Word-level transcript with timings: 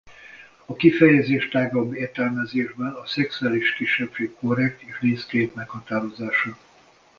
A 0.65 0.73
kifejezés 0.75 1.47
tágabb 1.49 1.93
értelmezésben 1.93 2.93
a 2.93 3.05
szexuális 3.05 3.73
kisebbség 3.73 4.33
korrekt 4.35 4.81
és 4.81 4.97
diszkrét 5.01 5.55
meghatározása. 5.55 6.57